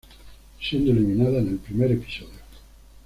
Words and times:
Siendo 0.59 0.89
eliminada 0.91 1.37
en 1.37 1.49
el 1.49 1.57
primer 1.57 1.91
episodio. 1.91 2.31